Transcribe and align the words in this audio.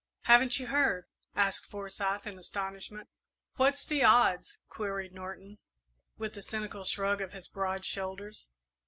"Haven't 0.21 0.57
you 0.59 0.65
heard?" 0.65 1.05
asked 1.35 1.69
Forsyth, 1.69 2.25
in 2.25 2.39
astonishment. 2.39 3.07
"What's 3.57 3.85
the 3.85 4.03
odds?" 4.03 4.57
queried 4.67 5.13
Norton, 5.13 5.59
with 6.17 6.35
a 6.35 6.41
cynical 6.41 6.85
shrug 6.85 7.21
of 7.21 7.33
his 7.33 7.47
broad 7.47 7.85
shoulders. 7.85 8.49